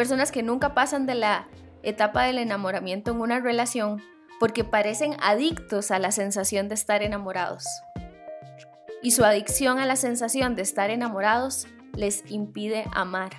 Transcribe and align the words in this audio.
personas 0.00 0.32
que 0.32 0.42
nunca 0.42 0.72
pasan 0.72 1.04
de 1.04 1.14
la 1.14 1.46
etapa 1.82 2.24
del 2.24 2.38
enamoramiento 2.38 3.10
en 3.10 3.20
una 3.20 3.38
relación 3.38 4.02
porque 4.38 4.64
parecen 4.64 5.14
adictos 5.20 5.90
a 5.90 5.98
la 5.98 6.10
sensación 6.10 6.70
de 6.70 6.74
estar 6.74 7.02
enamorados. 7.02 7.66
Y 9.02 9.10
su 9.10 9.26
adicción 9.26 9.78
a 9.78 9.84
la 9.84 9.96
sensación 9.96 10.56
de 10.56 10.62
estar 10.62 10.88
enamorados 10.88 11.66
les 11.94 12.24
impide 12.30 12.86
amar. 12.94 13.32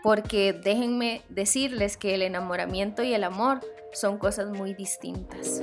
Porque 0.00 0.52
déjenme 0.52 1.22
decirles 1.28 1.96
que 1.96 2.14
el 2.14 2.22
enamoramiento 2.22 3.02
y 3.02 3.14
el 3.14 3.24
amor 3.24 3.62
son 3.92 4.16
cosas 4.16 4.50
muy 4.50 4.74
distintas. 4.74 5.60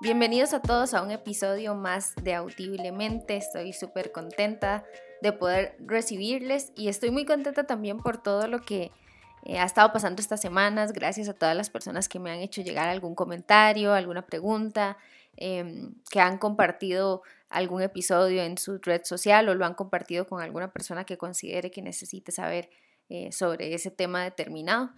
Bienvenidos 0.00 0.52
a 0.52 0.60
todos 0.60 0.94
a 0.94 1.02
un 1.02 1.12
episodio 1.12 1.76
más 1.76 2.12
de 2.16 2.34
Audiblemente. 2.34 3.36
Estoy 3.36 3.72
súper 3.72 4.10
contenta 4.10 4.84
de 5.24 5.32
poder 5.32 5.74
recibirles 5.80 6.70
y 6.76 6.88
estoy 6.88 7.10
muy 7.10 7.24
contenta 7.24 7.64
también 7.64 7.98
por 7.98 8.22
todo 8.22 8.46
lo 8.46 8.60
que 8.60 8.92
eh, 9.44 9.58
ha 9.58 9.64
estado 9.64 9.90
pasando 9.90 10.20
estas 10.20 10.40
semanas. 10.40 10.92
Gracias 10.92 11.28
a 11.28 11.34
todas 11.34 11.56
las 11.56 11.70
personas 11.70 12.08
que 12.08 12.18
me 12.18 12.30
han 12.30 12.40
hecho 12.40 12.60
llegar 12.60 12.88
algún 12.88 13.14
comentario, 13.14 13.94
alguna 13.94 14.26
pregunta, 14.26 14.98
em, 15.36 15.94
que 16.10 16.20
han 16.20 16.36
compartido 16.38 17.22
algún 17.48 17.80
episodio 17.80 18.42
en 18.42 18.58
su 18.58 18.78
red 18.78 19.02
social 19.04 19.48
o 19.48 19.54
lo 19.54 19.64
han 19.64 19.74
compartido 19.74 20.26
con 20.26 20.42
alguna 20.42 20.72
persona 20.72 21.04
que 21.04 21.16
considere 21.16 21.70
que 21.70 21.80
necesite 21.80 22.30
saber 22.30 22.68
eh, 23.08 23.32
sobre 23.32 23.72
ese 23.74 23.90
tema 23.90 24.24
determinado. 24.24 24.90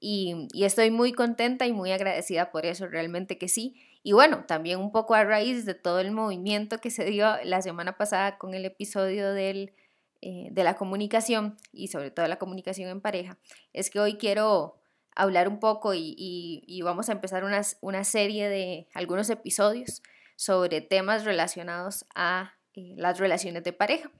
Y, 0.00 0.48
y, 0.52 0.64
estoy 0.64 0.90
muy 0.90 1.12
contenta 1.12 1.66
y 1.66 1.72
muy 1.72 1.92
agradecida 1.92 2.50
por 2.50 2.66
eso, 2.66 2.86
realmente 2.86 3.38
que 3.38 3.48
sí. 3.48 3.76
Y 4.02 4.12
bueno, 4.12 4.44
también 4.46 4.78
un 4.78 4.92
poco 4.92 5.14
a 5.14 5.24
raíz 5.24 5.64
de 5.64 5.74
todo 5.74 6.00
el 6.00 6.12
movimiento 6.12 6.78
que 6.78 6.90
se 6.90 7.04
dio 7.04 7.36
la 7.44 7.62
semana 7.62 7.96
pasada 7.96 8.38
con 8.38 8.54
el 8.54 8.64
episodio 8.64 9.32
del, 9.32 9.74
eh, 10.20 10.48
de 10.50 10.64
la 10.64 10.74
comunicación 10.74 11.56
y 11.72 11.88
sobre 11.88 12.10
todo 12.10 12.26
la 12.26 12.38
comunicación 12.38 12.88
en 12.88 13.00
pareja, 13.00 13.38
es 13.72 13.90
que 13.90 14.00
hoy 14.00 14.16
quiero 14.16 14.80
hablar 15.14 15.48
un 15.48 15.58
poco 15.58 15.94
y, 15.94 16.14
y, 16.16 16.82
vamos 16.82 17.08
a 17.08 17.12
empezar 17.12 17.44
una 17.80 18.04
serie 18.04 18.48
de 18.48 18.88
algunos 18.94 19.28
episodios 19.30 20.02
sobre 20.36 20.80
temas 20.80 21.24
relacionados 21.24 22.04
a 22.14 22.54
eh, 22.74 22.94
las 22.96 23.18
relaciones 23.18 23.64
de 23.64 23.72
pareja. 23.72 24.10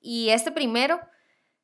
Y 0.00 0.30
este 0.30 0.50
primero 0.50 1.00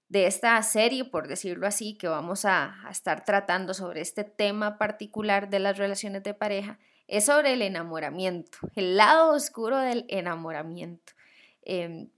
de 0.08 0.26
esta 0.26 0.62
serie, 0.62 1.06
por 1.06 1.26
decirlo 1.26 1.66
así, 1.66 1.96
que 1.96 2.08
vamos 2.08 2.44
a, 2.44 2.86
a 2.86 2.90
estar 2.90 3.24
tratando 3.24 3.72
sobre 3.72 4.02
este 4.02 4.24
tema 4.24 4.76
particular 4.76 5.48
de 5.48 5.58
las 5.58 5.78
relaciones 5.78 6.22
de 6.22 6.34
pareja, 6.34 6.78
es 7.12 7.26
sobre 7.26 7.52
el 7.52 7.60
enamoramiento, 7.60 8.56
el 8.74 8.96
lado 8.96 9.34
oscuro 9.34 9.76
del 9.76 10.06
enamoramiento. 10.08 11.12
Em, 11.60 12.08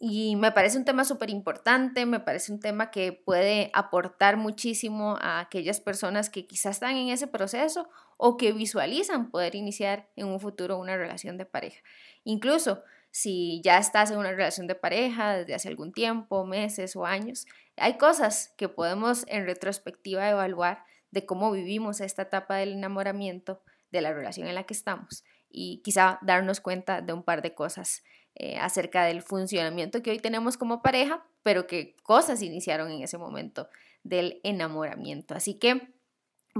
y 0.00 0.34
me 0.34 0.50
parece 0.50 0.78
un 0.78 0.84
tema 0.84 1.04
súper 1.04 1.30
importante, 1.30 2.04
me 2.06 2.18
parece 2.18 2.50
un 2.50 2.58
tema 2.58 2.90
que 2.90 3.12
puede 3.12 3.70
aportar 3.72 4.36
muchísimo 4.36 5.16
a 5.20 5.38
aquellas 5.38 5.80
personas 5.80 6.28
que 6.28 6.48
quizás 6.48 6.76
están 6.76 6.96
en 6.96 7.10
ese 7.10 7.28
proceso 7.28 7.88
o 8.16 8.36
que 8.36 8.50
visualizan 8.50 9.30
poder 9.30 9.54
iniciar 9.54 10.08
en 10.16 10.26
un 10.26 10.40
futuro 10.40 10.76
una 10.76 10.96
relación 10.96 11.36
de 11.36 11.46
pareja. 11.46 11.80
Incluso 12.24 12.82
si 13.12 13.60
ya 13.62 13.78
estás 13.78 14.10
en 14.10 14.18
una 14.18 14.32
relación 14.32 14.66
de 14.66 14.74
pareja 14.74 15.36
desde 15.36 15.54
hace 15.54 15.68
algún 15.68 15.92
tiempo, 15.92 16.44
meses 16.44 16.96
o 16.96 17.06
años, 17.06 17.46
hay 17.76 17.96
cosas 17.96 18.54
que 18.56 18.68
podemos 18.68 19.24
en 19.28 19.46
retrospectiva 19.46 20.28
evaluar 20.28 20.82
de 21.12 21.24
cómo 21.26 21.52
vivimos 21.52 22.00
esta 22.00 22.22
etapa 22.22 22.56
del 22.56 22.72
enamoramiento 22.72 23.62
de 23.90 24.00
la 24.00 24.12
relación 24.12 24.48
en 24.48 24.54
la 24.54 24.64
que 24.64 24.74
estamos 24.74 25.24
y 25.50 25.80
quizá 25.82 26.18
darnos 26.22 26.60
cuenta 26.60 27.00
de 27.00 27.12
un 27.12 27.22
par 27.22 27.42
de 27.42 27.54
cosas 27.54 28.02
eh, 28.34 28.58
acerca 28.58 29.04
del 29.04 29.22
funcionamiento 29.22 30.02
que 30.02 30.10
hoy 30.10 30.18
tenemos 30.18 30.56
como 30.56 30.82
pareja, 30.82 31.26
pero 31.42 31.66
que 31.66 31.96
cosas 32.02 32.42
iniciaron 32.42 32.90
en 32.90 33.02
ese 33.02 33.18
momento 33.18 33.68
del 34.02 34.40
enamoramiento. 34.44 35.34
Así 35.34 35.54
que 35.58 35.92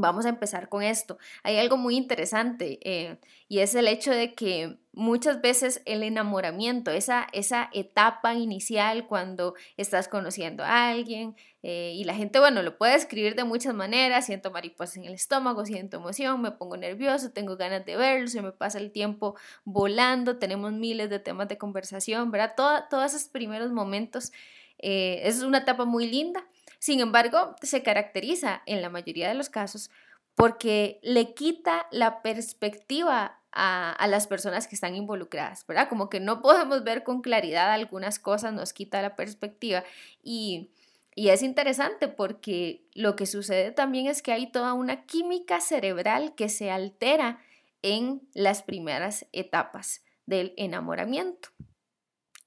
Vamos 0.01 0.25
a 0.27 0.31
empezar 0.31 0.69
con 0.69 0.83
esto. 0.83 1.19
Hay 1.43 1.59
algo 1.59 1.77
muy 1.77 1.97
interesante 1.97 2.79
eh, 2.83 3.19
y 3.49 3.59
es 3.59 3.75
el 3.75 3.87
hecho 3.87 4.11
de 4.11 4.35
que 4.35 4.79
muchas 4.93 5.41
veces 5.41 5.83
el 5.85 6.03
enamoramiento, 6.03 6.91
esa, 6.91 7.27
esa 7.33 7.69
etapa 7.73 8.35
inicial 8.35 9.07
cuando 9.07 9.55
estás 9.77 10.09
conociendo 10.09 10.65
a 10.65 10.89
alguien 10.91 11.37
eh, 11.63 11.93
y 11.95 12.05
la 12.05 12.15
gente, 12.15 12.39
bueno, 12.39 12.63
lo 12.63 12.79
puede 12.79 12.95
escribir 12.95 13.35
de 13.35 13.45
muchas 13.45 13.75
maneras, 13.75 14.27
siento 14.27 14.51
mariposas 14.51 14.97
en 14.97 15.05
el 15.05 15.13
estómago, 15.13 15.67
siento 15.67 15.99
emoción, 15.99 16.41
me 16.41 16.51
pongo 16.51 16.77
nervioso, 16.77 17.31
tengo 17.31 17.57
ganas 17.57 17.85
de 17.85 17.97
verlo, 17.97 18.29
se 18.29 18.43
me 18.43 18.53
pasa 18.53 18.79
el 18.79 18.91
tiempo 18.91 19.37
volando, 19.65 20.39
tenemos 20.39 20.73
miles 20.73 21.11
de 21.11 21.19
temas 21.19 21.49
de 21.49 21.59
conversación, 21.59 22.31
¿verdad? 22.31 22.55
todos 22.57 23.15
esos 23.15 23.29
primeros 23.29 23.71
momentos 23.71 24.33
eh, 24.79 25.21
es 25.25 25.43
una 25.43 25.59
etapa 25.59 25.85
muy 25.85 26.07
linda 26.11 26.47
sin 26.81 27.01
embargo, 27.01 27.55
se 27.61 27.83
caracteriza 27.83 28.63
en 28.65 28.81
la 28.81 28.89
mayoría 28.89 29.29
de 29.29 29.35
los 29.35 29.51
casos 29.51 29.91
porque 30.35 30.99
le 31.03 31.35
quita 31.35 31.87
la 31.91 32.23
perspectiva 32.23 33.39
a, 33.53 34.07
las 34.09 34.27
personas 34.27 34.67
que 34.67 34.77
están 34.77 34.95
involucradas, 34.95 35.67
¿verdad? 35.67 35.91
Como 35.91 36.09
que 36.09 36.21
no 36.21 36.41
podemos 36.41 36.83
ver 36.83 37.03
con 37.03 37.21
claridad 37.21 37.71
algunas 37.71 38.19
cosas, 38.19 38.55
nos 38.55 38.73
quita 38.73 39.03
la 39.03 39.15
perspectiva 39.15 39.85
y, 40.23 40.71
y 41.15 41.29
es 41.29 41.43
interesante 41.43 42.09
porque 42.09 42.87
lo 42.95 43.15
que 43.15 43.27
sucede 43.27 43.73
también 43.73 44.07
es 44.07 44.23
que 44.23 44.33
hay 44.33 44.51
toda 44.51 44.73
una 44.73 45.05
química 45.05 45.61
cerebral 45.61 46.35
que 46.35 46.49
se 46.49 46.71
altera 46.71 47.41
en 47.83 48.23
las 48.33 48.63
primeras 48.63 49.27
etapas 49.33 50.03
del 50.25 50.55
enamoramiento. 50.57 51.51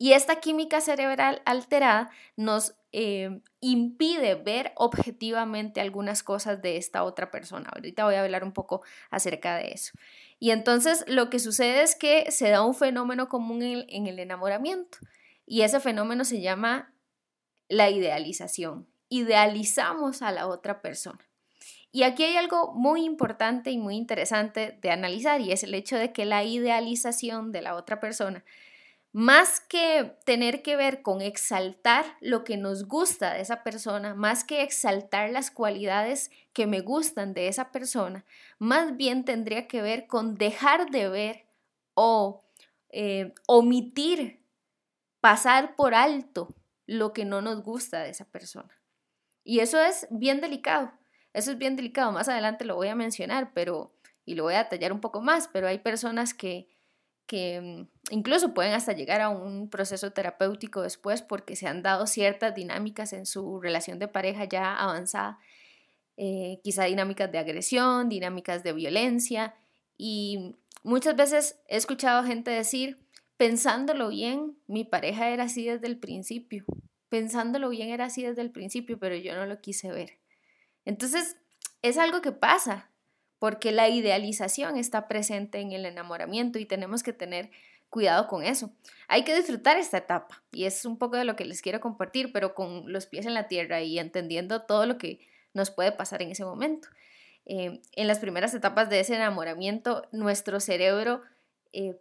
Y 0.04 0.12
esta 0.12 0.42
química 0.42 0.82
cerebral 0.82 1.42
alterada 1.46 2.12
nos 2.36 2.76
eh, 2.92 3.40
impide 3.62 4.36
ver 4.36 4.74
objetivamente 4.76 5.80
algunas 5.80 6.24
cosas 6.24 6.62
de 6.62 6.76
esta 6.76 7.06
otra 7.06 7.32
persona. 7.32 7.70
Ahorita 7.74 8.04
voy 8.04 8.16
a 8.16 8.22
hablar 8.22 8.44
un 8.44 8.52
poco 8.52 8.82
acerca 9.12 9.56
de 9.56 9.72
eso. 9.72 9.94
Y 10.40 10.52
entonces 10.52 11.06
lo 11.08 11.30
que 11.30 11.40
sucede 11.40 11.84
es 11.84 11.96
que 11.96 12.30
se 12.32 12.50
da 12.50 12.66
un 12.66 12.76
fenómeno 12.76 13.30
común 13.30 13.64
en 13.64 14.08
el 14.08 14.20
enamoramiento 14.20 14.98
y 15.46 15.62
ese 15.62 15.80
fenómeno 15.80 16.26
se 16.26 16.42
llama 16.42 16.94
la 17.70 17.90
idealización. 17.90 18.90
Idealizamos 19.08 20.22
a 20.22 20.34
la 20.34 20.48
otra 20.48 20.82
persona. 20.82 21.26
Y 21.94 22.04
aquí 22.04 22.26
hay 22.26 22.36
algo 22.36 22.74
muy 22.74 23.06
importante 23.06 23.72
y 23.72 23.78
muy 23.78 23.96
interesante 23.96 24.78
de 24.82 24.92
analizar 24.92 25.40
y 25.40 25.54
es 25.54 25.64
el 25.64 25.74
hecho 25.74 25.96
de 25.96 26.12
que 26.12 26.26
la 26.26 26.44
idealización 26.44 27.54
de 27.54 27.62
la 27.62 27.76
otra 27.76 28.02
persona 28.02 28.44
más 29.14 29.60
que 29.60 30.18
tener 30.26 30.64
que 30.64 30.76
ver 30.76 31.04
con 31.04 31.22
exaltar 31.22 32.04
lo 32.20 32.44
que 32.44 32.58
nos 32.58 32.88
gusta 32.88 33.36
de 33.36 33.42
esa 33.42 33.64
persona, 33.64 34.16
más 34.16 34.44
que 34.44 34.64
exaltar 34.64 35.30
las 35.30 35.52
cualidades 35.52 36.32
que 36.52 36.66
me 36.66 36.82
gustan 36.82 37.36
de 37.36 37.48
esa 37.48 37.72
persona, 37.72 38.26
más 38.58 38.98
bien 38.98 39.24
tendría 39.24 39.68
que 39.68 39.84
ver 39.84 40.08
con 40.08 40.36
dejar 40.36 40.90
de 40.90 41.10
ver 41.10 41.46
o 41.94 42.44
eh, 42.90 43.34
omitir, 43.46 44.42
pasar 45.22 45.76
por 45.76 45.94
alto 45.94 46.48
lo 46.88 47.14
que 47.14 47.24
no 47.24 47.42
nos 47.42 47.62
gusta 47.62 48.02
de 48.02 48.10
esa 48.10 48.26
persona. 48.26 48.82
Y 49.44 49.60
eso 49.60 49.80
es 49.80 50.08
bien 50.10 50.42
delicado, 50.42 50.92
eso 51.34 51.52
es 51.52 51.60
bien 51.60 51.76
delicado, 51.76 52.12
más 52.12 52.30
adelante 52.30 52.66
lo 52.66 52.76
voy 52.76 52.88
a 52.88 52.96
mencionar, 52.96 53.52
pero, 53.54 53.94
y 54.26 54.34
lo 54.34 54.44
voy 54.44 54.56
a 54.56 54.64
detallar 54.64 54.92
un 54.92 55.02
poco 55.02 55.22
más, 55.22 55.50
pero 55.54 55.68
hay 55.68 55.78
personas 55.78 56.34
que 56.34 56.73
que 57.26 57.62
mm, 57.62 57.88
incluso 58.12 58.54
pueden 58.54 58.74
hasta 58.74 58.94
llegar 58.94 59.22
a 59.22 59.30
un 59.30 59.70
proceso 59.70 60.12
terapéutico 60.12 60.82
después 60.82 61.22
porque 61.22 61.56
se 61.56 61.68
han 61.68 61.82
dado 61.82 62.08
ciertas 62.08 62.56
dinámicas 62.56 63.14
en 63.14 63.26
su 63.26 63.60
relación 63.62 64.00
de 64.00 64.08
pareja 64.08 64.46
ya 64.46 64.76
avanzada, 64.76 65.40
eh, 66.18 66.60
quizá 66.64 66.86
dinámicas 66.86 67.32
de 67.32 67.40
agresión, 67.40 68.10
dinámicas 68.10 68.64
de 68.64 68.74
violencia 68.74 69.56
y 69.98 70.56
muchas 70.84 71.16
veces 71.16 71.60
he 71.68 71.78
escuchado 71.78 72.24
gente 72.24 72.52
decir, 72.52 73.00
pensándolo 73.38 74.10
bien, 74.10 74.58
mi 74.68 74.84
pareja 74.84 75.30
era 75.30 75.46
así 75.46 75.66
desde 75.66 75.88
el 75.88 75.98
principio, 75.98 76.66
pensándolo 77.10 77.70
bien 77.70 77.90
era 77.90 78.06
así 78.06 78.24
desde 78.24 78.42
el 78.42 78.52
principio, 78.52 79.00
pero 79.00 79.16
yo 79.16 79.36
no 79.36 79.46
lo 79.46 79.60
quise 79.60 79.92
ver. 79.92 80.20
Entonces, 80.86 81.38
es 81.82 81.98
algo 81.98 82.22
que 82.22 82.32
pasa, 82.32 82.90
porque 83.44 83.74
la 83.74 83.90
idealización 83.90 84.78
está 84.78 85.10
presente 85.10 85.60
en 85.60 85.74
el 85.74 85.86
enamoramiento 85.86 86.60
y 86.60 86.66
tenemos 86.66 87.04
que 87.04 87.12
tener 87.12 87.52
cuidado 87.90 88.30
con 88.30 88.42
eso. 88.42 88.72
Hay 89.10 89.26
que 89.26 89.36
disfrutar 89.36 89.76
esta 89.76 89.98
etapa 89.98 90.42
y 90.54 90.64
es 90.64 90.86
un 90.86 90.98
poco 90.98 91.18
de 91.18 91.26
lo 91.26 91.36
que 91.36 91.44
les 91.44 91.62
quiero 91.62 91.82
compartir, 91.82 92.32
pero 92.32 92.56
con 92.56 92.90
los 92.90 93.06
pies 93.06 93.26
en 93.26 93.34
la 93.34 93.50
tierra 93.50 93.82
y 93.82 94.00
entendiendo 94.00 94.62
todo 94.62 94.86
lo 94.86 94.98
que 94.98 95.28
nos 95.54 95.72
puede 95.72 95.92
pasar 95.92 96.22
en 96.22 96.32
ese 96.32 96.46
momento. 96.46 96.88
Eh, 97.46 97.82
en 97.92 98.08
las 98.08 98.20
primeras 98.20 98.54
etapas 98.54 98.90
de 98.90 99.02
ese 99.02 99.16
enamoramiento, 99.16 100.08
nuestro 100.14 100.62
cerebro 100.62 101.22
eh, 101.74 102.00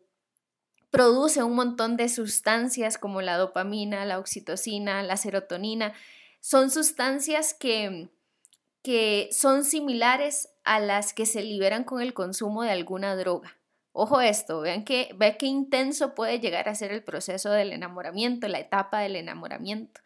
produce 0.92 1.42
un 1.42 1.56
montón 1.56 1.96
de 1.96 2.08
sustancias 2.08 2.98
como 2.98 3.20
la 3.20 3.36
dopamina, 3.36 4.04
la 4.04 4.20
oxitocina, 4.20 5.02
la 5.02 5.16
serotonina. 5.16 5.92
Son 6.38 6.70
sustancias 6.70 7.52
que 7.52 8.10
que 8.82 9.28
son 9.32 9.64
similares 9.64 10.48
a 10.64 10.80
las 10.80 11.12
que 11.12 11.26
se 11.26 11.42
liberan 11.42 11.84
con 11.84 12.00
el 12.00 12.14
consumo 12.14 12.62
de 12.62 12.70
alguna 12.70 13.16
droga, 13.16 13.56
Ojo 13.92 14.22
esto, 14.22 14.62
vean 14.62 14.84
que, 14.84 15.10
vean 15.16 15.36
qué 15.38 15.46
intenso 15.46 16.14
puede 16.14 16.40
llegar 16.40 16.68
a 16.68 16.74
ser 16.74 16.92
el 16.92 17.04
proceso 17.04 17.50
del 17.50 17.72
enamoramiento, 17.72 18.48
la 18.48 18.58
etapa 18.58 19.00
del 19.00 19.16
enamoramiento. 19.16 20.00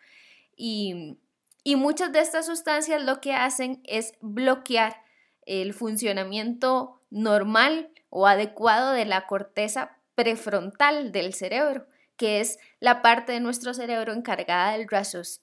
Y, 0.57 1.19
y 1.63 1.77
muchas 1.77 2.13
de 2.13 2.21
estas 2.21 2.47
sustancias 2.47 3.03
lo 3.03 3.21
que 3.21 3.33
hacen 3.35 3.81
es 3.85 4.15
bloquear 4.21 5.03
el 5.43 5.73
funcionamiento 5.73 7.01
normal 7.11 7.91
o 8.11 8.27
adecuado 8.27 8.93
de 8.93 9.05
la 9.05 9.29
corteza 9.29 9.99
prefrontal 10.17 11.13
del 11.13 11.33
cerebro, 11.33 11.87
que 12.17 12.41
es 12.41 12.59
la 12.81 13.03
parte 13.03 13.33
de 13.33 13.41
nuestro 13.41 13.73
cerebro 13.73 14.13
encargada 14.13 14.73
del 14.73 14.89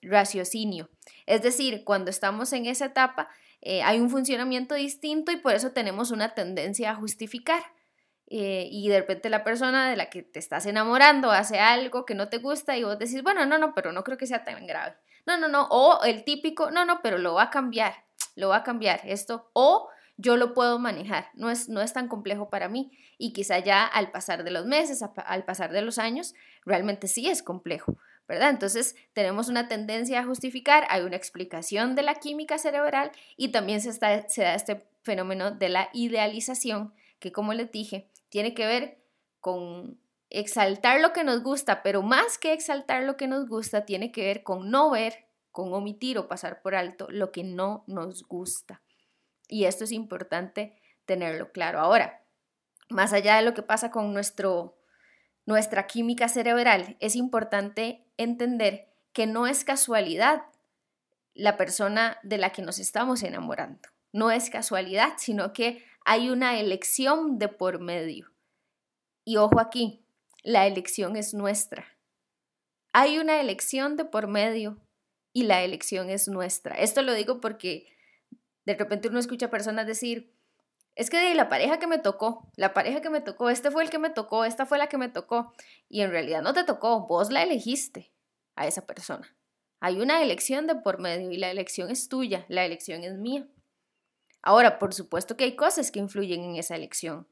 raciocinio. 0.01 0.89
Es 1.25 1.41
decir, 1.43 1.85
cuando 1.85 2.09
estamos 2.09 2.51
en 2.51 2.65
esa 2.65 2.85
etapa 2.85 3.29
eh, 3.65 3.81
hay 3.81 4.01
un 4.01 4.09
funcionamiento 4.09 4.75
distinto 4.75 5.31
y 5.31 5.37
por 5.37 5.53
eso 5.53 5.71
tenemos 5.71 6.11
una 6.11 6.33
tendencia 6.35 6.91
a 6.91 6.95
justificar. 6.95 7.63
Eh, 8.27 8.67
y 8.69 8.89
de 8.89 8.99
repente 8.99 9.29
la 9.29 9.43
persona 9.43 9.89
de 9.89 9.95
la 9.95 10.09
que 10.09 10.21
te 10.23 10.39
estás 10.39 10.65
enamorando 10.65 11.31
hace 11.31 11.59
algo 11.59 12.05
que 12.05 12.15
no 12.15 12.29
te 12.29 12.39
gusta 12.39 12.75
y 12.77 12.83
vos 12.83 12.99
decís, 12.99 13.23
bueno, 13.23 13.45
no, 13.45 13.57
no, 13.57 13.73
pero 13.73 13.91
no 13.93 14.03
creo 14.03 14.17
que 14.17 14.27
sea 14.27 14.43
tan 14.43 14.67
grave. 14.67 14.97
No, 15.25 15.37
no, 15.37 15.47
no. 15.47 15.67
O 15.69 16.03
el 16.03 16.25
típico, 16.25 16.71
no, 16.71 16.83
no, 16.83 17.01
pero 17.01 17.17
lo 17.17 17.35
va 17.35 17.43
a 17.43 17.49
cambiar, 17.49 17.93
lo 18.35 18.49
va 18.49 18.57
a 18.57 18.63
cambiar 18.63 18.99
esto. 19.05 19.49
O 19.53 19.87
yo 20.17 20.35
lo 20.35 20.53
puedo 20.53 20.77
manejar, 20.77 21.29
no 21.33 21.49
es, 21.49 21.69
no 21.69 21.81
es 21.81 21.93
tan 21.93 22.09
complejo 22.09 22.49
para 22.49 22.67
mí. 22.67 22.91
Y 23.17 23.31
quizá 23.31 23.59
ya 23.59 23.85
al 23.85 24.11
pasar 24.11 24.43
de 24.43 24.51
los 24.51 24.65
meses, 24.65 25.01
al 25.25 25.45
pasar 25.45 25.71
de 25.71 25.81
los 25.81 25.99
años, 25.99 26.33
realmente 26.65 27.07
sí 27.07 27.29
es 27.29 27.43
complejo. 27.43 27.95
Entonces 28.27 28.95
tenemos 29.13 29.49
una 29.49 29.67
tendencia 29.67 30.19
a 30.19 30.25
justificar, 30.25 30.85
hay 30.89 31.01
una 31.01 31.15
explicación 31.15 31.95
de 31.95 32.03
la 32.03 32.15
química 32.15 32.57
cerebral 32.57 33.11
y 33.37 33.49
también 33.49 33.81
se, 33.81 33.91
se 33.93 34.41
da 34.41 34.55
este 34.55 34.85
fenómeno 35.01 35.51
de 35.51 35.69
la 35.69 35.89
idealización, 35.93 36.93
que 37.19 37.31
como 37.31 37.53
les 37.53 37.71
dije, 37.71 38.09
tiene 38.29 38.53
que 38.53 38.65
ver 38.65 38.97
con 39.39 39.99
exaltar 40.29 40.99
lo 40.99 41.13
que 41.13 41.23
nos 41.23 41.43
gusta, 41.43 41.83
pero 41.83 42.01
más 42.01 42.37
que 42.37 42.53
exaltar 42.53 43.03
lo 43.03 43.17
que 43.17 43.27
nos 43.27 43.47
gusta, 43.47 43.85
tiene 43.85 44.11
que 44.11 44.23
ver 44.23 44.43
con 44.43 44.71
no 44.71 44.89
ver, 44.89 45.27
con 45.51 45.73
omitir 45.73 46.17
o 46.17 46.27
pasar 46.27 46.61
por 46.61 46.75
alto 46.75 47.07
lo 47.09 47.31
que 47.31 47.43
no 47.43 47.83
nos 47.85 48.23
gusta. 48.23 48.81
Y 49.47 49.65
esto 49.65 49.83
es 49.83 49.91
importante 49.91 50.81
tenerlo 51.05 51.51
claro. 51.51 51.79
Ahora, 51.79 52.23
más 52.89 53.13
allá 53.13 53.35
de 53.35 53.43
lo 53.43 53.53
que 53.53 53.61
pasa 53.61 53.91
con 53.91 54.13
nuestro 54.13 54.77
nuestra 55.45 55.87
química 55.87 56.29
cerebral, 56.29 56.95
es 56.99 57.15
importante 57.15 58.02
entender 58.17 58.89
que 59.13 59.27
no 59.27 59.47
es 59.47 59.63
casualidad 59.63 60.43
la 61.33 61.57
persona 61.57 62.17
de 62.23 62.37
la 62.37 62.51
que 62.51 62.61
nos 62.61 62.79
estamos 62.79 63.23
enamorando. 63.23 63.89
No 64.11 64.31
es 64.31 64.49
casualidad, 64.49 65.13
sino 65.17 65.53
que 65.53 65.83
hay 66.05 66.29
una 66.29 66.59
elección 66.59 67.39
de 67.39 67.47
por 67.47 67.79
medio. 67.79 68.31
Y 69.25 69.37
ojo 69.37 69.59
aquí, 69.59 70.05
la 70.43 70.67
elección 70.67 71.15
es 71.15 71.33
nuestra. 71.33 71.85
Hay 72.91 73.17
una 73.17 73.39
elección 73.39 73.95
de 73.95 74.05
por 74.05 74.27
medio 74.27 74.79
y 75.31 75.43
la 75.43 75.63
elección 75.63 76.09
es 76.09 76.27
nuestra. 76.27 76.75
Esto 76.75 77.01
lo 77.01 77.13
digo 77.13 77.39
porque 77.39 77.87
de 78.65 78.75
repente 78.75 79.07
uno 79.07 79.19
escucha 79.19 79.49
personas 79.49 79.87
decir, 79.87 80.32
es 80.95 81.09
que 81.09 81.33
la 81.33 81.49
pareja 81.49 81.79
que 81.79 81.87
me 81.87 81.97
tocó, 81.97 82.51
la 82.55 82.73
pareja 82.73 83.01
que 83.01 83.09
me 83.09 83.21
tocó, 83.21 83.49
este 83.49 83.71
fue 83.71 83.83
el 83.83 83.89
que 83.89 83.97
me 83.97 84.11
tocó, 84.11 84.45
esta 84.45 84.65
fue 84.65 84.77
la 84.77 84.87
que 84.87 84.97
me 84.97 85.09
tocó. 85.09 85.53
Y 85.89 86.01
en 86.01 86.11
realidad 86.11 86.41
no 86.41 86.53
te 86.53 86.63
tocó, 86.63 87.07
vos 87.07 87.31
la 87.31 87.41
elegiste 87.41 88.13
a 88.55 88.67
esa 88.67 88.85
persona. 88.85 89.35
Hay 89.79 89.99
una 89.99 90.21
elección 90.21 90.67
de 90.67 90.75
por 90.75 90.99
medio 90.99 91.31
y 91.31 91.37
la 91.37 91.51
elección 91.51 91.89
es 91.89 92.09
tuya, 92.09 92.45
la 92.47 92.63
elección 92.63 93.03
es 93.03 93.17
mía. 93.17 93.47
Ahora, 94.41 94.77
por 94.77 94.93
supuesto 94.93 95.35
que 95.35 95.45
hay 95.45 95.55
cosas 95.55 95.91
que 95.91 95.99
influyen 95.99 96.43
en 96.43 96.55
esa 96.57 96.75
elección. 96.75 97.27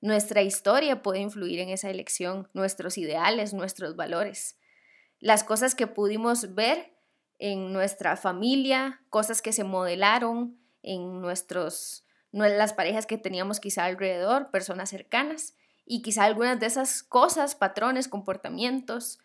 Nuestra 0.00 0.42
historia 0.42 1.02
puede 1.02 1.20
influir 1.20 1.58
en 1.60 1.70
esa 1.70 1.90
elección, 1.90 2.48
nuestros 2.52 2.98
ideales, 2.98 3.54
nuestros 3.54 3.96
valores. 3.96 4.58
Las 5.18 5.42
cosas 5.42 5.74
que 5.74 5.86
pudimos 5.86 6.54
ver 6.54 6.92
en 7.38 7.72
nuestra 7.72 8.16
familia, 8.16 9.02
cosas 9.08 9.40
que 9.40 9.52
se 9.52 9.64
modelaron 9.64 10.60
en 10.82 11.20
nuestros 11.20 12.05
las 12.32 12.72
parejas 12.72 13.06
que 13.06 13.18
teníamos 13.18 13.60
quizá 13.60 13.84
alrededor, 13.84 14.50
personas 14.50 14.90
cercanas, 14.90 15.54
y 15.86 16.02
quizá 16.02 16.24
algunas 16.24 16.58
de 16.58 16.66
esas 16.66 17.02
cosas, 17.02 17.54
patrones, 17.54 18.08
comportamientos, 18.08 19.20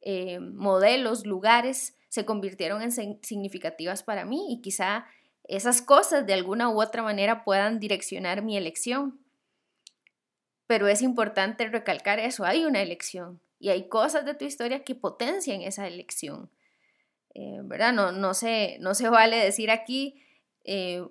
eh, 0.00 0.40
modelos, 0.40 1.26
lugares, 1.26 1.96
se 2.08 2.24
convirtieron 2.24 2.80
en 2.80 2.90
significativas 2.90 4.02
para 4.02 4.24
mí 4.24 4.46
y 4.48 4.62
quizá 4.62 5.06
esas 5.44 5.82
cosas 5.82 6.26
de 6.26 6.32
alguna 6.32 6.70
u 6.70 6.80
otra 6.80 7.02
manera 7.02 7.44
puedan 7.44 7.78
direccionar 7.78 8.42
mi 8.42 8.56
elección. 8.56 9.20
Pero 10.66 10.88
es 10.88 11.02
importante 11.02 11.68
recalcar 11.68 12.18
eso, 12.18 12.44
hay 12.44 12.64
una 12.64 12.80
elección 12.80 13.40
y 13.58 13.68
hay 13.68 13.88
cosas 13.88 14.24
de 14.24 14.34
tu 14.34 14.44
historia 14.44 14.84
que 14.84 14.94
potencian 14.94 15.60
esa 15.60 15.86
elección. 15.86 16.50
Eh, 17.34 17.60
¿Verdad? 17.64 17.92
No, 17.92 18.12
no, 18.12 18.32
se, 18.32 18.78
no 18.80 18.94
se 18.94 19.10
vale 19.10 19.36
decir 19.36 19.70
aquí, 19.70 20.22
eh, 20.64 21.04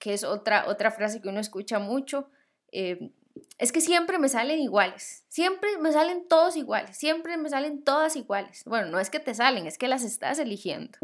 que 0.00 0.14
es 0.14 0.24
otra, 0.24 0.66
otra 0.66 0.90
frase 0.90 1.20
que 1.20 1.28
uno 1.28 1.38
escucha 1.38 1.78
mucho, 1.78 2.28
eh, 2.72 3.12
es 3.58 3.70
que 3.70 3.80
siempre 3.80 4.18
me 4.18 4.28
salen 4.28 4.58
iguales, 4.58 5.24
siempre 5.28 5.78
me 5.78 5.92
salen 5.92 6.26
todos 6.26 6.56
iguales, 6.56 6.96
siempre 6.96 7.36
me 7.36 7.48
salen 7.48 7.84
todas 7.84 8.16
iguales. 8.16 8.64
Bueno, 8.64 8.88
no 8.88 8.98
es 8.98 9.10
que 9.10 9.20
te 9.20 9.34
salen, 9.34 9.66
es 9.66 9.78
que 9.78 9.86
las 9.86 10.02
estás 10.02 10.38
eligiendo. 10.38 10.98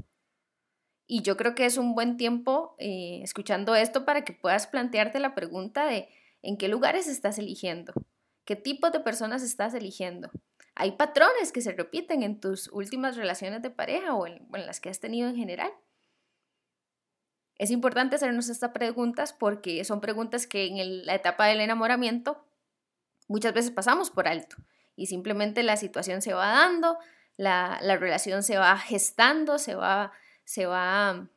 Y 1.07 1.23
yo 1.23 1.37
creo 1.37 1.55
que 1.55 1.67
es 1.67 1.77
un 1.77 1.95
buen 1.95 2.17
tiempo 2.17 2.75
eh, 2.79 3.21
escuchando 3.23 3.77
esto 3.77 4.05
para 4.05 4.25
que 4.25 4.33
puedas 4.33 4.67
plantearte 4.67 5.21
la 5.21 5.35
pregunta 5.35 5.87
de 5.87 6.09
en 6.43 6.57
qué 6.57 6.69
lugares 6.69 7.07
estás 7.07 7.39
eligiendo, 7.39 7.93
qué 8.45 8.57
tipo 8.57 8.91
de 8.91 9.01
personas 9.01 9.43
estás 9.43 9.75
eligiendo. 9.75 10.31
Hay 10.75 10.93
patrones 10.93 11.53
que 11.53 11.61
se 11.61 11.73
repiten 11.73 12.23
en 12.23 12.41
tus 12.41 12.69
últimas 12.73 13.17
relaciones 13.17 13.63
de 13.63 13.71
pareja 13.71 14.15
o 14.15 14.27
en 14.27 14.47
las 14.51 14.81
que 14.81 14.89
has 14.89 15.01
tenido 15.01 15.29
en 15.29 15.37
general. 15.37 15.71
Es 17.59 17.71
importante 17.71 18.17
hacernos 18.17 18.49
estas 18.49 18.71
preguntas 18.73 19.33
porque 19.33 19.83
son 19.85 20.01
preguntas 20.01 20.47
que 20.47 20.67
en 20.67 21.07
la 21.07 21.15
etapa 21.15 21.47
del 21.47 21.61
enamoramiento 21.61 22.45
muchas 23.29 23.55
veces 23.55 23.71
pasamos 23.71 24.11
por 24.11 24.29
alto 24.29 24.57
y 24.95 25.07
simplemente 25.07 25.63
la 25.63 25.77
situación 25.77 26.23
se 26.23 26.35
va 26.35 26.49
dando, 26.49 26.99
la, 27.37 27.79
relación 27.99 28.43
se 28.43 28.59
va 28.59 28.77
gestando, 28.79 29.59
se 29.59 29.75
va, 29.75 30.13
se 30.45 30.67
va 30.67 31.29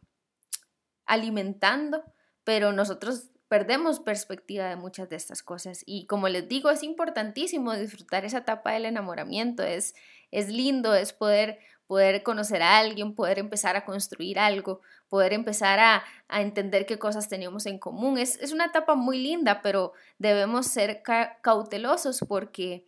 alimentando, 1.05 2.03
pero 2.43 2.71
nosotros 2.71 3.29
perdemos 3.47 3.99
perspectiva 3.99 4.65
de 4.65 4.75
muchas 4.75 5.09
de 5.09 5.15
estas 5.15 5.43
cosas. 5.43 5.83
Y 5.85 6.05
como 6.05 6.29
les 6.29 6.47
digo, 6.47 6.69
es 6.69 6.83
importantísimo 6.83 7.75
disfrutar 7.75 8.23
esa 8.25 8.39
etapa 8.39 8.71
del 8.71 8.85
enamoramiento, 8.85 9.63
es, 9.63 9.95
es 10.31 10.49
lindo, 10.49 10.95
es 10.95 11.13
poder 11.13 11.59
poder 11.89 12.21
conocer 12.21 12.61
a 12.61 12.77
alguien, 12.77 13.15
poder 13.15 13.39
empezar 13.39 13.75
a 13.75 13.83
construir 13.83 14.37
algo, 14.37 14.79
poder 15.07 15.33
empezar 15.33 15.79
a, 15.79 16.03
entender 16.29 16.85
qué 16.85 16.99
cosas 16.99 17.27
tenemos 17.27 17.65
en 17.65 17.79
común. 17.79 18.19
Es, 18.19 18.51
una 18.53 18.65
etapa 18.65 18.93
muy 18.93 19.17
linda, 19.17 19.63
pero 19.63 19.93
debemos 20.19 20.67
ser 20.67 21.01
cautelosos 21.41 22.19
porque, 22.27 22.85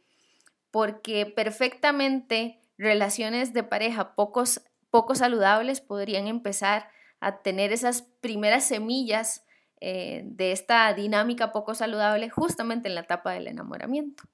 porque 0.69 1.25
perfectamente 1.25 2.59
relaciones 2.77 3.53
de 3.53 3.63
pareja 3.63 4.13
pocos, 4.13 4.61
poco 4.91 5.15
saludables 5.15 5.81
podrían 5.81 6.27
empezar 6.27 6.87
a 7.19 7.41
tener 7.41 7.73
esas 7.73 8.03
primeras 8.03 8.65
semillas 8.65 9.43
eh, 9.79 10.21
de 10.25 10.51
esta 10.51 10.93
dinámica 10.93 11.51
poco 11.51 11.73
saludable 11.73 12.29
justamente 12.29 12.87
en 12.87 12.93
la 12.93 13.01
etapa 13.01 13.31
del 13.31 13.47
enamoramiento. 13.47 14.25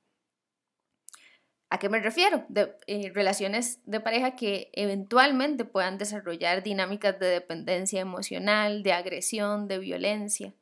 ¿A 1.69 1.79
qué 1.79 1.89
me 1.89 1.99
refiero? 1.99 2.45
De 2.47 2.77
eh, 2.87 3.11
relaciones 3.13 3.81
de 3.85 3.99
pareja 3.99 4.35
que 4.35 4.69
eventualmente 4.73 5.65
puedan 5.65 5.97
desarrollar 5.97 6.63
dinámicas 6.63 7.19
de 7.19 7.27
dependencia 7.27 7.99
emocional, 7.99 8.83
de 8.83 8.93
agresión, 8.93 9.67
de 9.67 9.79
violencia. 9.79 10.53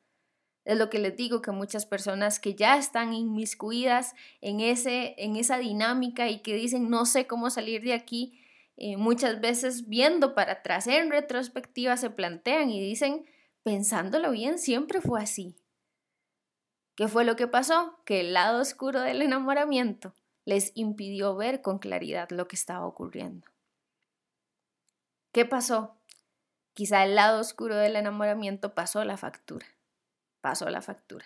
Es 0.64 0.78
lo 0.80 0.90
que 0.90 0.98
les 0.98 1.16
digo 1.16 1.44
que 1.44 1.52
muchas 1.52 1.86
personas 1.86 2.40
que 2.40 2.56
ya 2.56 2.78
están 2.78 3.14
inmiscuidas 3.14 4.16
en, 4.42 4.62
ese, 4.62 5.14
en 5.20 5.36
esa 5.36 5.60
dinámica 5.60 6.28
y 6.28 6.40
que 6.40 6.56
dicen 6.56 6.90
no 6.90 7.06
sé 7.06 7.28
cómo 7.28 7.52
salir 7.52 7.84
de 7.84 7.94
aquí, 7.94 8.42
eh, 8.76 8.98
muchas 8.98 9.40
veces 9.40 9.88
viendo 9.88 10.34
para 10.34 10.54
atrás 10.54 10.88
en 10.88 11.12
retrospectiva 11.12 11.98
se 11.98 12.10
plantean 12.10 12.72
y 12.72 12.82
dicen, 12.82 13.26
pensándolo 13.62 14.32
bien, 14.32 14.58
siempre 14.58 15.02
fue 15.02 15.22
así. 15.22 15.56
¿Qué 16.96 17.08
fue 17.08 17.26
lo 17.26 17.36
que 17.36 17.48
pasó? 17.48 18.00
Que 18.06 18.22
el 18.22 18.34
lado 18.34 18.60
oscuro 18.60 19.02
del 19.02 19.22
enamoramiento 19.22 20.16
les 20.46 20.72
impidió 20.75 21.36
ver 21.36 21.62
con 21.62 21.80
claridad 21.80 22.30
lo 22.30 22.48
que 22.48 22.56
estaba 22.56 22.86
ocurriendo. 22.86 23.48
¿Qué 25.32 25.46
pasó? 25.46 25.98
Quizá 26.74 27.04
el 27.04 27.16
lado 27.16 27.42
oscuro 27.42 27.75
del 27.75 27.96
enamoramiento 27.96 28.74
pasó 28.74 29.04
la 29.04 29.18
factura, 29.18 29.66
pasó 30.42 30.70
la 30.70 30.82
factura. 30.82 31.25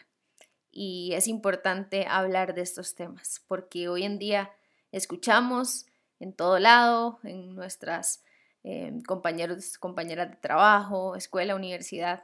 Y 0.72 1.12
es 1.14 1.28
importante 1.28 2.06
hablar 2.08 2.54
de 2.54 2.62
estos 2.62 2.96
temas, 2.96 3.44
porque 3.48 3.90
hoy 3.90 4.04
en 4.04 4.20
día 4.20 4.52
escuchamos 4.92 5.86
en 6.20 6.34
todo 6.34 6.60
lado, 6.60 7.20
en 7.24 7.56
nuestras 7.56 8.24
eh, 8.64 8.94
compañeros, 9.08 9.78
compañeras 9.78 10.30
de 10.30 10.36
trabajo, 10.36 11.16
escuela, 11.16 11.56
universidad, 11.56 12.24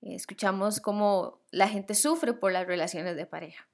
escuchamos 0.00 0.80
cómo 0.80 1.40
la 1.50 1.68
gente 1.68 1.94
sufre 1.94 2.32
por 2.32 2.52
las 2.52 2.66
relaciones 2.66 3.16
de 3.16 3.26
pareja. 3.26 3.66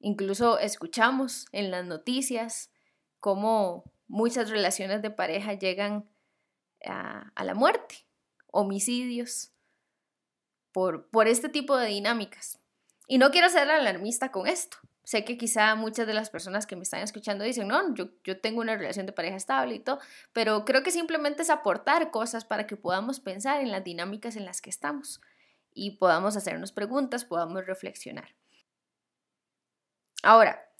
Incluso 0.00 0.58
escuchamos 0.58 1.46
en 1.52 1.70
las 1.70 1.84
noticias 1.84 2.70
cómo 3.20 3.84
muchas 4.08 4.50
relaciones 4.50 5.02
de 5.02 5.10
pareja 5.10 5.54
llegan 5.54 6.08
a, 6.84 7.44
la 7.44 7.54
muerte, 7.54 8.06
homicidios, 8.46 9.52
por, 10.72 11.08
por 11.10 11.28
este 11.28 11.50
tipo 11.50 11.76
de 11.76 11.86
dinámicas. 11.86 12.58
Y 13.06 13.18
no 13.18 13.30
quiero 13.30 13.48
ser 13.50 13.70
alarmista 13.70 14.32
con 14.32 14.46
esto. 14.46 14.78
Sé 15.04 15.24
que 15.24 15.36
quizá 15.36 15.74
muchas 15.74 16.06
de 16.06 16.14
las 16.14 16.30
personas 16.30 16.66
que 16.66 16.76
me 16.76 16.82
están 16.82 17.00
escuchando 17.00 17.44
dicen, 17.44 17.68
no, 17.68 17.94
yo, 17.94 18.10
yo 18.24 18.40
tengo 18.40 18.60
una 18.60 18.76
relación 18.76 19.06
de 19.06 19.12
pareja 19.12 19.36
estable 19.36 19.74
y 19.74 19.80
todo, 19.80 19.98
pero 20.32 20.64
creo 20.64 20.82
que 20.82 20.92
simplemente 20.92 21.42
es 21.42 21.50
aportar 21.50 22.10
cosas 22.10 22.44
para 22.44 22.66
que 22.66 22.76
podamos 22.76 23.20
pensar 23.20 23.60
en 23.60 23.70
las 23.70 23.84
dinámicas 23.84 24.36
en 24.36 24.44
las 24.44 24.60
que 24.60 24.70
estamos 24.70 25.20
y 25.72 25.98
podamos 25.98 26.36
hacernos 26.36 26.72
preguntas, 26.72 27.24
podamos 27.24 27.66
reflexionar. 27.66 28.39
Ahora, 30.22 30.70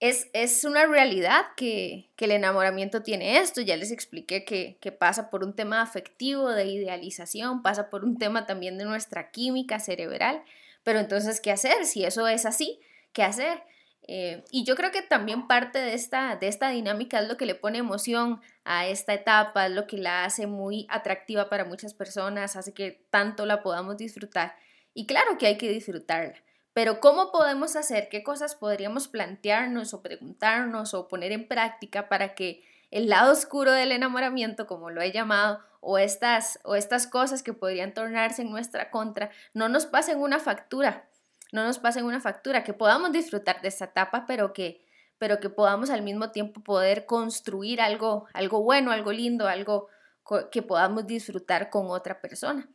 es, 0.00 0.64
una 0.64 0.86
realidad 0.86 1.46
que, 1.56 2.10
el 2.18 2.32
enamoramiento 2.32 3.02
tiene 3.02 3.38
esto. 3.38 3.60
Ya 3.60 3.76
les 3.76 3.92
expliqué 3.92 4.44
que, 4.44 4.78
que, 4.80 4.92
pasa 4.92 5.30
por 5.30 5.44
un 5.44 5.54
tema 5.54 5.80
afectivo, 5.80 6.50
de 6.50 6.66
idealización, 6.66 7.62
pasa 7.62 7.88
por 7.90 8.04
un 8.04 8.18
tema 8.18 8.46
también 8.46 8.78
de 8.78 8.84
nuestra 8.84 9.30
química 9.30 9.78
cerebral. 9.78 10.42
Pero 10.82 10.98
entonces, 10.98 11.40
¿qué 11.40 11.52
hacer? 11.52 11.84
Si 11.86 12.04
eso 12.04 12.26
es 12.26 12.46
así, 12.46 12.80
¿qué 13.12 13.22
hacer? 13.22 13.62
Eh, 14.08 14.42
y 14.50 14.64
yo 14.64 14.74
creo 14.74 14.90
que 14.90 15.02
también 15.02 15.46
parte 15.46 15.78
de 15.78 15.94
esta, 15.94 16.34
de 16.36 16.48
esta 16.48 16.70
dinámica 16.70 17.20
es 17.20 17.28
lo 17.28 17.36
que 17.36 17.46
le 17.46 17.54
pone 17.54 17.78
emoción 17.78 18.40
a 18.64 18.88
esta 18.88 19.14
etapa, 19.14 19.66
es 19.66 19.72
lo 19.72 19.86
que 19.86 19.98
la 19.98 20.24
hace 20.24 20.48
muy 20.48 20.86
atractiva 20.90 21.48
para 21.48 21.64
muchas 21.64 21.94
personas, 21.94 22.56
hace 22.56 22.74
que 22.74 23.06
tanto 23.10 23.46
la 23.46 23.62
podamos 23.62 23.96
disfrutar. 23.96 24.56
Y 24.94 25.06
claro 25.06 25.38
que 25.38 25.46
hay 25.46 25.56
que 25.58 25.70
disfrutarla. 25.70 26.34
Pero 26.72 27.00
¿cómo 27.00 27.30
podemos 27.30 27.76
hacer? 27.76 28.08
¿Qué 28.08 28.22
cosas 28.22 28.54
podríamos 28.54 29.08
plantearnos 29.08 29.92
o 29.92 30.02
preguntarnos 30.02 30.94
o 30.94 31.08
poner 31.08 31.32
en 31.32 31.46
práctica 31.46 32.08
para 32.08 32.34
que 32.34 32.64
el 32.90 33.08
lado 33.08 33.32
oscuro 33.32 33.72
del 33.72 33.92
enamoramiento, 33.92 34.66
como 34.66 34.90
lo 34.90 35.02
he 35.02 35.12
llamado, 35.12 35.60
o 35.80 35.98
estas, 35.98 36.60
o 36.62 36.76
estas 36.76 37.06
cosas 37.06 37.42
que 37.42 37.52
podrían 37.52 37.92
tornarse 37.92 38.42
en 38.42 38.50
nuestra 38.50 38.90
contra, 38.90 39.30
no 39.52 39.68
nos 39.68 39.86
pasen 39.86 40.18
una 40.18 40.38
factura, 40.38 41.08
no 41.52 41.64
nos 41.64 41.78
pasen 41.78 42.04
una 42.04 42.20
factura, 42.20 42.64
que 42.64 42.72
podamos 42.72 43.12
disfrutar 43.12 43.60
de 43.60 43.68
esta 43.68 43.86
etapa, 43.86 44.24
pero 44.26 44.52
que, 44.52 44.86
pero 45.18 45.40
que 45.40 45.50
podamos 45.50 45.90
al 45.90 46.02
mismo 46.02 46.30
tiempo 46.30 46.62
poder 46.62 47.04
construir 47.04 47.80
algo, 47.80 48.26
algo 48.32 48.62
bueno, 48.62 48.92
algo 48.92 49.12
lindo, 49.12 49.48
algo 49.48 49.88
que 50.50 50.62
podamos 50.62 51.06
disfrutar 51.06 51.68
con 51.68 51.90
otra 51.90 52.20
persona. 52.20 52.68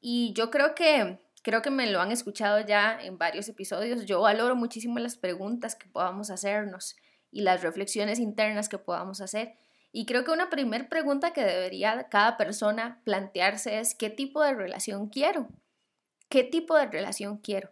Y 0.00 0.32
yo 0.34 0.50
creo 0.50 0.74
que 0.74 1.18
Creo 1.44 1.60
que 1.60 1.70
me 1.70 1.86
lo 1.90 2.00
han 2.00 2.10
escuchado 2.10 2.66
ya 2.66 2.98
en 2.98 3.18
varios 3.18 3.50
episodios. 3.50 4.06
Yo 4.06 4.22
valoro 4.22 4.56
muchísimo 4.56 4.98
las 4.98 5.18
preguntas 5.18 5.76
que 5.76 5.86
podamos 5.86 6.30
hacernos 6.30 6.96
y 7.30 7.42
las 7.42 7.62
reflexiones 7.62 8.18
internas 8.18 8.70
que 8.70 8.78
podamos 8.78 9.20
hacer. 9.20 9.52
Y 9.92 10.06
creo 10.06 10.24
que 10.24 10.30
una 10.30 10.48
primera 10.48 10.88
pregunta 10.88 11.34
que 11.34 11.44
debería 11.44 12.08
cada 12.08 12.38
persona 12.38 13.02
plantearse 13.04 13.78
es 13.78 13.94
¿qué 13.94 14.08
tipo 14.08 14.42
de 14.42 14.54
relación 14.54 15.10
quiero? 15.10 15.48
¿Qué 16.30 16.44
tipo 16.44 16.76
de 16.78 16.86
relación 16.86 17.36
quiero? 17.36 17.68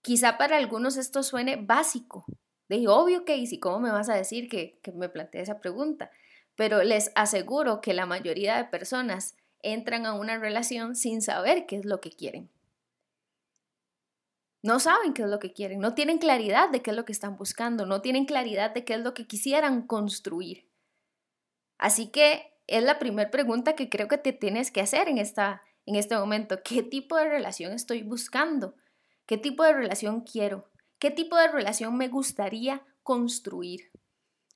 Quizá 0.00 0.38
para 0.38 0.56
algunos 0.56 0.96
esto 0.96 1.22
suene 1.22 1.56
básico, 1.56 2.24
de 2.70 2.88
obvio 2.88 3.26
que, 3.26 3.36
¿y 3.36 3.46
si 3.46 3.60
cómo 3.60 3.78
me 3.78 3.92
vas 3.92 4.08
a 4.08 4.14
decir 4.14 4.48
que, 4.48 4.78
que 4.82 4.90
me 4.90 5.10
planteé 5.10 5.42
esa 5.42 5.60
pregunta? 5.60 6.10
Pero 6.56 6.82
les 6.82 7.12
aseguro 7.14 7.82
que 7.82 7.92
la 7.92 8.06
mayoría 8.06 8.56
de 8.56 8.64
personas 8.64 9.36
entran 9.60 10.06
a 10.06 10.14
una 10.14 10.38
relación 10.38 10.96
sin 10.96 11.20
saber 11.20 11.66
qué 11.66 11.76
es 11.76 11.84
lo 11.84 12.00
que 12.00 12.10
quieren. 12.10 12.48
No 14.62 14.78
saben 14.78 15.12
qué 15.12 15.22
es 15.22 15.28
lo 15.28 15.40
que 15.40 15.52
quieren, 15.52 15.80
no 15.80 15.94
tienen 15.94 16.18
claridad 16.18 16.70
de 16.70 16.82
qué 16.82 16.90
es 16.90 16.96
lo 16.96 17.04
que 17.04 17.12
están 17.12 17.36
buscando, 17.36 17.84
no 17.84 18.00
tienen 18.00 18.26
claridad 18.26 18.72
de 18.72 18.84
qué 18.84 18.94
es 18.94 19.00
lo 19.00 19.12
que 19.12 19.26
quisieran 19.26 19.86
construir. 19.86 20.68
Así 21.78 22.08
que 22.08 22.54
es 22.68 22.82
la 22.84 23.00
primera 23.00 23.30
pregunta 23.30 23.74
que 23.74 23.88
creo 23.88 24.06
que 24.06 24.18
te 24.18 24.32
tienes 24.32 24.70
que 24.70 24.80
hacer 24.80 25.08
en, 25.08 25.18
esta, 25.18 25.62
en 25.84 25.96
este 25.96 26.16
momento. 26.16 26.60
¿Qué 26.62 26.84
tipo 26.84 27.16
de 27.16 27.28
relación 27.28 27.72
estoy 27.72 28.02
buscando? 28.02 28.76
¿Qué 29.26 29.36
tipo 29.36 29.64
de 29.64 29.72
relación 29.72 30.20
quiero? 30.20 30.70
¿Qué 31.00 31.10
tipo 31.10 31.36
de 31.36 31.48
relación 31.48 31.96
me 31.96 32.06
gustaría 32.06 32.86
construir? 33.02 33.90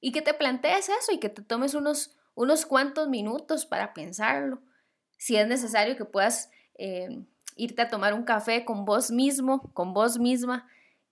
Y 0.00 0.12
que 0.12 0.22
te 0.22 0.34
plantees 0.34 0.88
eso 0.88 1.12
y 1.12 1.18
que 1.18 1.30
te 1.30 1.42
tomes 1.42 1.74
unos, 1.74 2.16
unos 2.36 2.64
cuantos 2.64 3.08
minutos 3.08 3.66
para 3.66 3.92
pensarlo. 3.92 4.62
Si 5.18 5.36
es 5.36 5.48
necesario 5.48 5.96
que 5.96 6.04
puedas 6.04 6.50
eh, 6.78 7.24
irte 7.56 7.82
a 7.82 7.88
tomar 7.88 8.14
un 8.14 8.22
café 8.22 8.64
con 8.64 8.84
vos 8.84 9.10
mismo, 9.10 9.72
con 9.72 9.94
vos 9.94 10.18
misma 10.18 10.68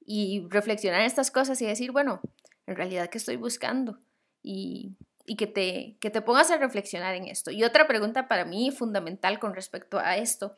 y 0.06 0.46
reflexionar 0.50 1.00
estas 1.00 1.30
cosas 1.30 1.60
y 1.60 1.66
decir, 1.66 1.90
bueno, 1.90 2.20
en 2.66 2.76
realidad, 2.76 3.08
¿qué 3.08 3.18
estoy 3.18 3.36
buscando? 3.36 3.98
Y, 4.42 4.96
que, 5.38 5.46
te, 5.46 5.96
que 6.00 6.10
te 6.10 6.20
pongas 6.20 6.50
a 6.50 6.58
reflexionar 6.58 7.14
en 7.14 7.26
esto. 7.26 7.50
Y 7.50 7.64
otra 7.64 7.86
pregunta 7.86 8.28
para 8.28 8.44
mí 8.44 8.70
fundamental 8.70 9.38
con 9.38 9.54
respecto 9.54 9.98
a 9.98 10.18
esto 10.18 10.54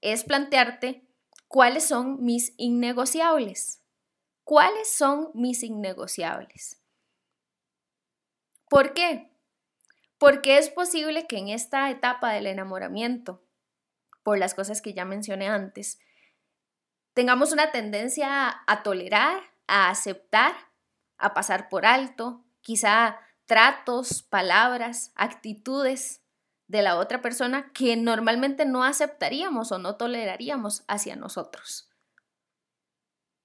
es 0.00 0.24
plantearte 0.24 1.04
cuáles 1.46 1.84
son 1.84 2.24
mis 2.24 2.52
innegociables. 2.56 3.80
¿Cuáles 4.42 4.90
son 4.90 5.30
mis 5.32 5.62
innegociables? 5.62 6.80
¿Por 8.68 8.94
qué? 8.94 9.30
Porque 10.18 10.58
es 10.58 10.70
posible 10.70 11.26
que 11.26 11.38
en 11.38 11.48
esta 11.48 11.88
etapa 11.88 12.32
del 12.32 12.48
enamoramiento 12.48 13.40
por 14.22 14.38
las 14.38 14.54
cosas 14.54 14.82
que 14.82 14.94
ya 14.94 15.04
mencioné 15.04 15.48
antes, 15.48 15.98
tengamos 17.14 17.52
una 17.52 17.70
tendencia 17.72 18.62
a 18.66 18.82
tolerar, 18.82 19.42
a 19.66 19.90
aceptar, 19.90 20.54
a 21.18 21.34
pasar 21.34 21.68
por 21.68 21.86
alto, 21.86 22.44
quizá 22.60 23.18
tratos, 23.46 24.22
palabras, 24.22 25.12
actitudes 25.16 26.22
de 26.68 26.82
la 26.82 26.96
otra 26.98 27.20
persona 27.20 27.72
que 27.72 27.96
normalmente 27.96 28.64
no 28.64 28.84
aceptaríamos 28.84 29.72
o 29.72 29.78
no 29.78 29.96
toleraríamos 29.96 30.84
hacia 30.86 31.16
nosotros. 31.16 31.90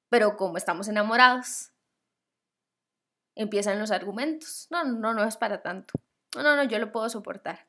Pero 0.09 0.37
como 0.37 0.57
estamos 0.57 0.87
enamorados, 0.87 1.71
empiezan 3.33 3.79
los 3.79 3.91
argumentos. 3.91 4.67
No, 4.69 4.83
no, 4.83 5.13
no 5.13 5.23
es 5.23 5.37
para 5.37 5.61
tanto. 5.61 5.93
No, 6.35 6.43
no, 6.43 6.55
no, 6.55 6.63
yo 6.63 6.79
lo 6.79 6.91
puedo 6.91 7.09
soportar. 7.09 7.67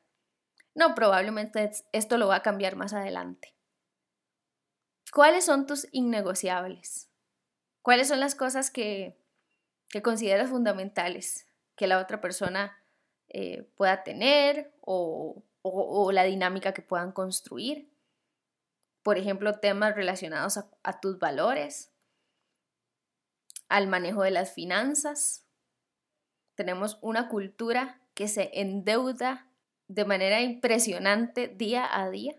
No, 0.77 0.93
probablemente 0.93 1.71
esto 1.91 2.19
lo 2.19 2.27
va 2.27 2.35
a 2.35 2.43
cambiar 2.43 2.75
más 2.75 2.93
adelante. 2.93 3.55
¿Cuáles 5.11 5.43
son 5.43 5.65
tus 5.65 5.87
innegociables? 5.91 7.09
¿Cuáles 7.81 8.09
son 8.09 8.19
las 8.19 8.35
cosas 8.35 8.69
que, 8.69 9.17
consideras 10.03 10.51
fundamentales 10.51 11.47
que 11.75 11.87
la 11.87 11.97
otra 11.97 12.21
persona 12.21 12.77
eh, 13.29 13.67
pueda 13.75 14.03
tener 14.03 14.71
o, 14.81 15.41
la 16.11 16.25
dinámica 16.25 16.75
que 16.75 16.83
puedan 16.83 17.11
construir? 17.11 17.91
Por 19.01 19.17
ejemplo, 19.17 19.59
temas 19.59 19.95
relacionados 19.95 20.59
a 20.83 20.99
tus 20.99 21.17
valores, 21.17 21.91
al 23.67 23.87
manejo 23.87 24.21
de 24.21 24.31
las 24.31 24.53
finanzas. 24.53 25.43
Tenemos 26.53 26.99
una 27.01 27.29
cultura 27.29 27.99
que 28.13 28.27
se 28.27 28.51
endeuda 28.53 29.46
de 29.87 30.05
manera 30.05 30.41
impresionante 30.41 31.47
día 31.47 31.87
a 31.91 32.09
día 32.09 32.35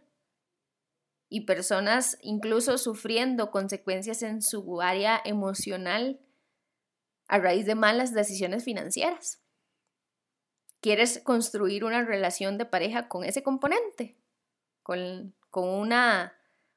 y 1.29 1.43
personas 1.43 2.19
incluso 2.23 2.79
sufriendo 2.79 3.51
consecuencias 3.51 4.23
en 4.23 4.43
su 4.43 4.81
área 4.81 5.21
emocional 5.25 6.21
a 7.27 7.39
raíz 7.39 7.67
de 7.67 7.75
malas 7.75 8.15
decisiones 8.15 8.65
financieras. 8.65 9.43
¿Quieres 10.81 11.21
construir 11.23 11.85
una 11.85 12.05
relación 12.05 12.57
de 12.57 12.65
pareja 12.65 13.09
con 13.09 13.25
ese 13.25 13.43
componente? 13.43 14.17
Con, 14.83 15.35
con 15.51 15.69
una, 15.69 16.35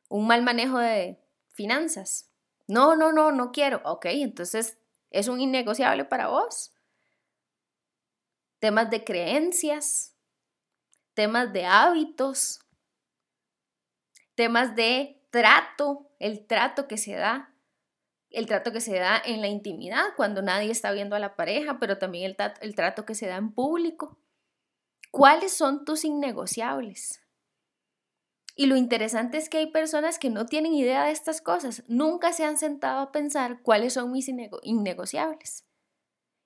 un 0.10 0.28
mal 0.28 0.42
manejo 0.42 0.80
de 0.80 1.20
finanzas. 1.52 2.30
No, 2.68 2.96
no, 2.96 3.12
no, 3.12 3.32
no 3.32 3.52
quiero. 3.52 3.82
Ok, 3.86 4.08
entonces 4.08 4.78
es 5.12 5.28
un 5.28 5.40
innegociable 5.40 6.04
para 6.06 6.28
vos. 6.28 6.74
Temas 8.60 8.90
de 8.90 9.04
creencias, 9.04 10.11
temas 11.14 11.52
de 11.54 11.66
hábitos, 11.66 12.60
temas 14.36 14.76
de 14.76 15.22
trato, 15.30 16.12
el 16.20 16.46
trato 16.46 16.88
que 16.88 16.98
se 16.98 17.14
da, 17.14 17.54
el 18.30 18.46
trato 18.46 18.72
que 18.72 18.82
se 18.82 18.98
da 18.98 19.22
en 19.24 19.42
la 19.42 19.48
intimidad 19.48 20.04
cuando 20.16 20.42
nadie 20.42 20.72
está 20.72 20.92
viendo 20.92 21.16
a 21.16 21.20
la 21.20 21.36
pareja, 21.36 21.80
pero 21.80 21.98
también 21.98 22.36
el, 22.62 22.76
trato 22.76 23.06
que 23.06 23.16
se 23.16 23.28
da 23.28 23.38
en 23.38 23.54
público. 23.54 24.20
¿Cuáles 25.12 25.52
son 25.52 25.84
tus 25.84 26.06
innegociables? 26.06 27.22
Y 28.56 28.68
lo 28.68 28.78
interesante 28.78 29.38
es 29.38 29.50
que 29.50 29.58
hay 29.58 29.72
personas 29.72 30.20
que 30.20 30.30
no 30.30 30.46
tienen 30.46 30.74
idea 30.74 31.06
de 31.06 31.12
estas 31.12 31.42
cosas, 31.42 31.84
nunca 31.88 32.32
se 32.34 32.46
han 32.46 32.58
sentado 32.58 33.00
a 33.00 33.12
pensar 33.12 33.62
cuáles 33.62 33.94
son 33.94 34.12
mis 34.12 34.30
innegociables. 34.64 35.66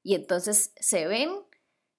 Y 0.04 0.16
entonces 0.16 0.72
se 0.80 1.08
ven 1.08 1.32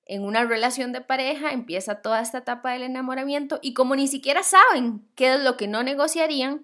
en 0.06 0.24
una 0.24 0.44
relación 0.44 0.92
de 0.92 1.00
pareja 1.00 1.50
empieza 1.50 2.00
toda 2.00 2.20
esta 2.20 2.38
etapa 2.38 2.72
del 2.72 2.84
enamoramiento 2.84 3.58
y 3.60 3.74
como 3.74 3.96
ni 3.96 4.06
siquiera 4.06 4.42
saben 4.44 5.06
qué 5.16 5.34
es 5.34 5.40
lo 5.40 5.56
que 5.56 5.66
no 5.66 5.82
negociarían, 5.82 6.62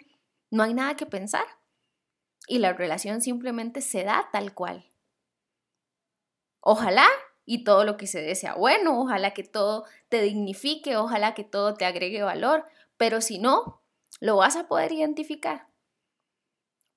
no 0.50 0.62
hay 0.62 0.75
nada 0.75 0.96
que 0.96 1.06
pensar. 1.06 1.44
y 2.49 2.58
la 2.58 2.72
relación 2.72 3.20
simplemente 3.20 3.80
se 3.80 4.02
da 4.04 4.28
tal 4.32 4.52
cual. 4.52 4.84
Ojalá 6.61 7.06
y 7.44 7.64
todo 7.64 7.84
lo 7.84 7.96
que 7.96 8.06
se 8.06 8.20
dé 8.20 8.34
sea 8.34 8.54
bueno, 8.54 9.00
ojalá 9.00 9.32
que 9.32 9.44
todo 9.44 9.84
te 10.08 10.20
dignifique, 10.22 10.96
ojalá 10.96 11.34
que 11.34 11.44
todo 11.44 11.75
te 11.75 11.84
agregue 11.84 12.22
valor, 12.22 12.64
pero 12.96 13.20
si 13.20 13.38
no, 13.38 13.82
lo 14.20 14.37
vas 14.37 14.56
a 14.56 14.66
poder 14.68 14.92
identificar. 14.92 15.66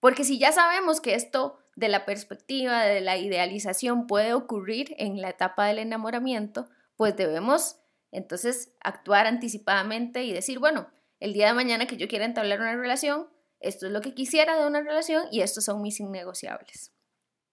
Porque 0.05 0.23
si 0.23 0.37
ya 0.37 0.51
sabemos 0.51 1.01
que 1.01 1.15
esto 1.15 1.57
de 1.75 1.89
la 1.89 2.05
perspectiva, 2.05 2.83
de 2.83 3.01
la 3.01 3.17
idealización 3.17 4.05
puede 4.05 4.35
ocurrir 4.35 4.93
en 4.99 5.19
la 5.19 5.29
etapa 5.29 5.65
del 5.65 5.79
enamoramiento, 5.79 6.69
pues 6.95 7.15
debemos 7.15 7.79
entonces 8.11 8.75
actuar 8.81 9.25
anticipadamente 9.25 10.23
y 10.23 10.31
decir, 10.31 10.59
bueno, 10.59 10.91
el 11.19 11.33
día 11.33 11.47
de 11.47 11.55
mañana 11.55 11.87
que 11.87 11.97
yo 11.97 12.07
quiera 12.07 12.25
entablar 12.25 12.59
una 12.59 12.75
relación, 12.75 13.29
esto 13.59 13.87
es 13.87 13.91
lo 13.91 14.01
que 14.01 14.13
quisiera 14.13 14.55
de 14.61 14.67
una 14.67 14.81
relación 14.81 15.23
y 15.31 15.41
estos 15.41 15.65
son 15.65 15.81
mis 15.81 15.99
innegociables. 15.99 16.91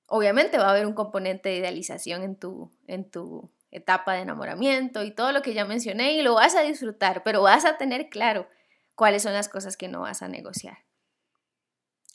Obviamente 0.06 0.58
va 0.58 0.66
a 0.66 0.70
haber 0.72 0.86
un 0.86 0.92
componente 0.92 1.48
de 1.48 1.56
idealización 1.56 2.22
en 2.22 2.36
tu, 2.36 2.70
en 2.86 3.10
tu 3.10 3.50
etapa 3.70 4.12
de 4.12 4.20
enamoramiento 4.20 5.04
y 5.04 5.10
todo 5.10 5.32
lo 5.32 5.40
que 5.40 5.54
ya 5.54 5.64
mencioné 5.64 6.12
y 6.12 6.20
lo 6.20 6.34
vas 6.34 6.54
a 6.54 6.60
disfrutar, 6.60 7.22
pero 7.22 7.40
vas 7.40 7.64
a 7.64 7.78
tener 7.78 8.10
claro 8.10 8.46
cuáles 8.94 9.22
son 9.22 9.32
las 9.32 9.48
cosas 9.48 9.78
que 9.78 9.88
no 9.88 10.02
vas 10.02 10.20
a 10.20 10.28
negociar. 10.28 10.76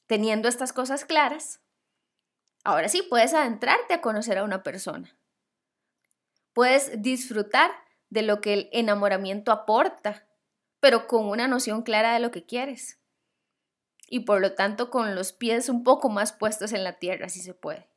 Teniendo 0.08 0.48
estas 0.48 0.72
cosas 0.72 1.04
claras, 1.04 1.62
ahora 2.64 2.88
sí 2.88 3.02
puedes 3.02 3.34
adentrarte 3.34 3.94
a 3.94 4.02
conocer 4.02 4.38
a 4.38 4.44
una 4.44 4.64
persona. 4.64 5.18
Puedes 6.54 7.02
disfrutar 7.02 7.72
de 8.10 8.22
lo 8.22 8.40
que 8.40 8.54
el 8.54 8.70
enamoramiento 8.72 9.52
aporta, 9.52 10.28
pero 10.80 11.08
con 11.08 11.28
una 11.28 11.48
noción 11.50 11.84
clara 11.84 12.14
de 12.14 12.20
lo 12.20 12.32
que 12.32 12.46
quieres. 12.46 13.00
Y 14.10 14.22
por 14.22 14.40
lo 14.40 14.56
tanto 14.56 14.90
con 14.90 15.14
los 15.14 15.34
pies 15.34 15.68
un 15.68 15.84
poco 15.84 16.08
más 16.10 16.32
puestos 16.32 16.72
en 16.72 16.86
la 16.86 16.94
tierra, 16.94 17.28
si 17.28 17.42
se 17.42 17.54
puede. 17.54 17.90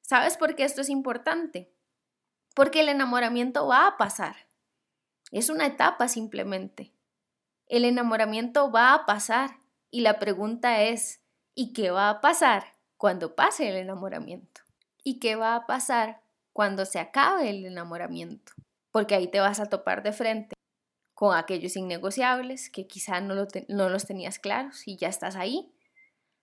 ¿Sabes 0.00 0.36
por 0.36 0.54
qué 0.54 0.62
esto 0.62 0.80
es 0.80 0.88
importante? 0.88 1.74
Porque 2.54 2.80
el 2.80 2.88
enamoramiento 2.88 3.66
va 3.66 3.88
a 3.88 3.96
pasar. 3.96 4.36
Es 5.32 5.48
una 5.48 5.66
etapa 5.66 6.06
simplemente. 6.06 6.92
El 7.66 7.84
enamoramiento 7.84 8.70
va 8.70 8.94
a 8.94 9.06
pasar 9.06 9.61
y 9.92 10.00
la 10.00 10.18
pregunta 10.18 10.82
es, 10.82 11.20
¿y 11.54 11.74
qué 11.74 11.90
va 11.90 12.08
a 12.08 12.20
pasar 12.22 12.64
cuando 12.96 13.36
pase 13.36 13.68
el 13.68 13.76
enamoramiento? 13.76 14.62
¿Y 15.04 15.20
qué 15.20 15.36
va 15.36 15.54
a 15.54 15.66
pasar 15.66 16.22
cuando 16.52 16.86
se 16.86 16.98
acabe 16.98 17.50
el 17.50 17.66
enamoramiento? 17.66 18.52
Porque 18.90 19.14
ahí 19.14 19.28
te 19.28 19.40
vas 19.40 19.60
a 19.60 19.66
topar 19.66 20.02
de 20.02 20.12
frente 20.12 20.54
con 21.14 21.36
aquellos 21.36 21.76
innegociables 21.76 22.70
que 22.70 22.86
quizá 22.86 23.20
no, 23.20 23.34
no 23.68 23.88
los 23.90 24.06
tenías 24.06 24.38
claros 24.38 24.88
y 24.88 24.96
ya 24.96 25.08
estás 25.08 25.36
ahí. 25.36 25.74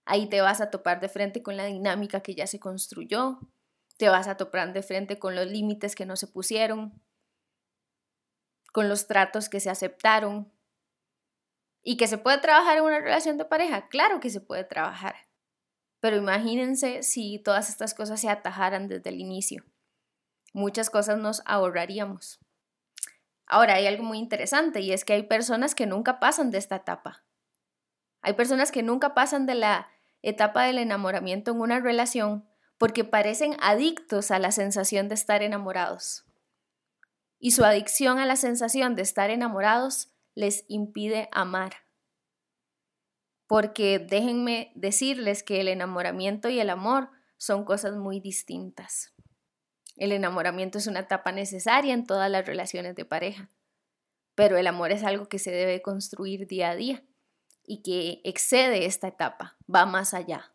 Ahí 0.06 0.28
te 0.28 0.40
vas 0.40 0.60
a 0.60 0.70
topar 0.70 1.00
de 1.00 1.08
frente 1.08 1.42
con 1.42 1.56
la 1.56 1.64
dinámica 1.64 2.20
que 2.20 2.36
ya 2.36 2.46
se 2.46 2.60
construyó, 2.60 3.40
te 3.96 4.08
vas 4.08 4.28
a 4.28 4.36
topar 4.36 4.72
de 4.72 4.82
frente 4.82 5.18
con 5.18 5.34
los 5.34 5.48
límites 5.48 5.96
que 5.96 6.06
no 6.06 6.14
se 6.14 6.28
pusieron, 6.28 7.02
con 8.72 8.88
los 8.88 9.08
tratos 9.08 9.48
que 9.48 9.58
se 9.58 9.70
aceptaron, 9.70 10.52
¿Y 11.82 11.96
que 11.96 12.06
se 12.06 12.18
puede 12.18 12.38
trabajar 12.38 12.78
en 12.78 12.84
una 12.84 13.00
relación 13.00 13.38
de 13.38 13.44
pareja? 13.44 13.88
Claro 13.88 14.20
que 14.20 14.30
se 14.30 14.40
puede 14.40 14.64
trabajar. 14.64 15.14
Pero 16.00 16.16
imagínense 16.16 17.02
si 17.02 17.38
todas 17.38 17.68
estas 17.68 17.94
cosas 17.94 18.20
se 18.20 18.28
atajaran 18.28 18.88
desde 18.88 19.10
el 19.10 19.20
inicio. 19.20 19.64
Muchas 20.52 20.90
cosas 20.90 21.18
nos 21.18 21.42
ahorraríamos. 21.46 22.40
Ahora, 23.46 23.74
hay 23.74 23.86
algo 23.86 24.04
muy 24.04 24.18
interesante 24.18 24.80
y 24.80 24.92
es 24.92 25.04
que 25.04 25.12
hay 25.12 25.24
personas 25.24 25.74
que 25.74 25.86
nunca 25.86 26.20
pasan 26.20 26.50
de 26.50 26.58
esta 26.58 26.76
etapa. 26.76 27.24
Hay 28.22 28.34
personas 28.34 28.70
que 28.70 28.82
nunca 28.82 29.14
pasan 29.14 29.46
de 29.46 29.54
la 29.54 29.88
etapa 30.22 30.64
del 30.64 30.78
enamoramiento 30.78 31.50
en 31.50 31.60
una 31.60 31.80
relación 31.80 32.48
porque 32.78 33.04
parecen 33.04 33.56
adictos 33.60 34.30
a 34.30 34.38
la 34.38 34.52
sensación 34.52 35.08
de 35.08 35.14
estar 35.14 35.42
enamorados. 35.42 36.24
Y 37.38 37.52
su 37.52 37.64
adicción 37.64 38.18
a 38.18 38.26
la 38.26 38.36
sensación 38.36 38.94
de 38.94 39.02
estar 39.02 39.30
enamorados 39.30 40.12
les 40.40 40.64
impide 40.68 41.28
amar. 41.32 41.72
Porque 43.46 43.98
déjenme 43.98 44.72
decirles 44.74 45.42
que 45.42 45.60
el 45.60 45.68
enamoramiento 45.68 46.48
y 46.48 46.60
el 46.60 46.70
amor 46.70 47.10
son 47.36 47.64
cosas 47.64 47.96
muy 47.96 48.20
distintas. 48.20 49.12
El 49.96 50.12
enamoramiento 50.12 50.78
es 50.78 50.86
una 50.86 51.00
etapa 51.00 51.30
necesaria 51.30 51.92
en 51.92 52.06
todas 52.06 52.30
las 52.30 52.46
relaciones 52.46 52.94
de 52.94 53.04
pareja, 53.04 53.50
pero 54.34 54.56
el 54.56 54.66
amor 54.66 54.92
es 54.92 55.04
algo 55.04 55.28
que 55.28 55.38
se 55.38 55.50
debe 55.50 55.82
construir 55.82 56.46
día 56.46 56.70
a 56.70 56.76
día 56.76 57.04
y 57.64 57.82
que 57.82 58.20
excede 58.24 58.86
esta 58.86 59.08
etapa, 59.08 59.58
va 59.72 59.84
más 59.84 60.14
allá. 60.14 60.50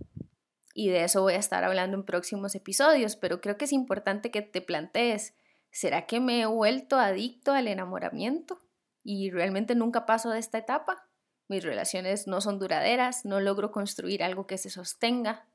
Y 0.73 0.89
de 0.89 1.03
eso 1.03 1.21
voy 1.21 1.33
a 1.33 1.37
estar 1.37 1.63
hablando 1.63 1.95
en 1.95 2.05
próximos 2.05 2.55
episodios, 2.55 3.15
pero 3.15 3.39
creo 3.39 3.57
que 3.57 3.65
es 3.65 3.71
importante 3.71 4.31
que 4.31 4.41
te 4.41 4.61
plantees, 4.61 5.35
¿será 5.69 6.07
que 6.07 6.19
me 6.19 6.41
he 6.41 6.45
vuelto 6.45 6.97
adicto 6.97 7.51
al 7.51 7.67
enamoramiento? 7.67 8.64
Y 9.05 9.29
realmente 9.29 9.75
nunca 9.75 10.07
paso 10.07 10.31
de 10.31 10.39
esta 10.39 10.57
etapa. 10.57 11.07
Mis 11.47 11.63
relaciones 11.63 12.25
no 12.25 12.41
son 12.41 12.57
duraderas, 12.57 13.23
no 13.23 13.39
logro 13.39 13.71
construir 13.71 14.23
algo 14.23 14.47
que 14.47 14.57
se 14.57 14.71
sostenga. 14.71 15.45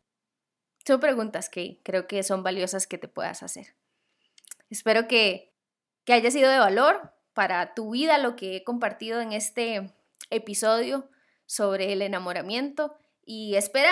Son 0.87 1.01
preguntas 1.01 1.51
que 1.51 1.81
creo 1.83 2.07
que 2.07 2.23
son 2.23 2.45
valiosas 2.45 2.87
que 2.87 2.97
te 2.97 3.09
puedas 3.09 3.43
hacer. 3.43 3.75
Espero 4.71 5.09
que, 5.09 5.53
que 6.05 6.13
haya 6.13 6.31
sido 6.31 6.49
de 6.49 6.61
valor 6.61 7.13
para 7.35 7.75
tu 7.75 7.91
vida 7.91 8.19
lo 8.19 8.37
que 8.37 8.57
he 8.57 8.65
compartido 8.65 9.21
en 9.21 9.33
este 9.33 9.93
episodio 10.31 11.11
sobre 11.45 11.93
el 11.93 12.03
enamoramiento 12.03 12.97
y 13.25 13.57
espera 13.57 13.91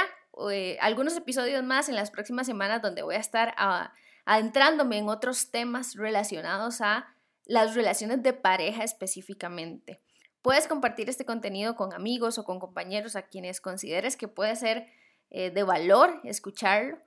eh, 0.53 0.79
algunos 0.81 1.17
episodios 1.17 1.65
más 1.65 1.89
en 1.89 1.97
las 1.97 2.13
próximas 2.13 2.47
semanas 2.47 2.81
donde 2.81 3.03
voy 3.03 3.17
a 3.17 3.21
estar 3.21 3.55
ah, 3.57 3.93
adentrándome 4.25 4.99
en 4.99 5.09
otros 5.09 5.51
temas 5.51 5.97
relacionados 5.97 6.81
a 6.81 7.13
las 7.49 7.75
relaciones 7.75 8.23
de 8.23 8.35
pareja 8.35 8.85
específicamente. 8.85 10.01
Puedes 10.43 10.69
compartir 10.69 11.09
este 11.09 11.25
contenido 11.25 11.75
con 11.75 11.93
amigos 11.93 12.39
o 12.39 12.45
con 12.45 12.61
compañeros 12.61 13.17
a 13.17 13.23
quienes 13.23 13.61
consideres 13.61 14.17
que 14.17 14.29
puede 14.29 14.55
ser 14.55 14.87
eh, 15.31 15.51
de 15.51 15.63
valor 15.65 16.21
escucharlo. 16.25 16.99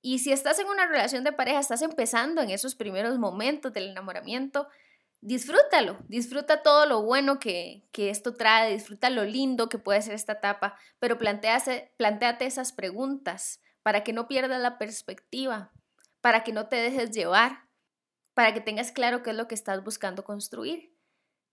Y 0.00 0.18
si 0.18 0.32
estás 0.32 0.58
en 0.58 0.66
una 0.66 0.86
relación 0.86 1.24
de 1.24 1.32
pareja, 1.32 1.60
estás 1.60 1.82
empezando 1.82 2.40
en 2.40 2.50
esos 2.50 2.74
primeros 2.74 3.18
momentos 3.18 3.72
del 3.72 3.90
enamoramiento, 3.90 4.66
disfrútalo, 5.20 5.98
disfruta 6.08 6.62
todo 6.62 6.86
lo 6.86 7.02
bueno 7.02 7.38
que, 7.38 7.86
que 7.92 8.10
esto 8.10 8.34
trae, 8.34 8.72
disfruta 8.72 9.10
lo 9.10 9.24
lindo 9.24 9.68
que 9.68 9.78
puede 9.78 10.02
ser 10.02 10.14
esta 10.14 10.34
etapa, 10.34 10.78
pero 10.98 11.18
planteate, 11.18 11.92
planteate 11.96 12.46
esas 12.46 12.72
preguntas 12.72 13.60
para 13.82 14.04
que 14.04 14.12
no 14.12 14.26
pierdas 14.26 14.60
la 14.60 14.78
perspectiva, 14.78 15.72
para 16.20 16.44
que 16.44 16.52
no 16.52 16.68
te 16.68 16.76
dejes 16.76 17.10
llevar 17.10 17.65
para 18.36 18.52
que 18.52 18.60
tengas 18.60 18.92
claro 18.92 19.22
qué 19.22 19.30
es 19.30 19.36
lo 19.36 19.48
que 19.48 19.54
estás 19.54 19.82
buscando 19.82 20.22
construir. 20.22 20.94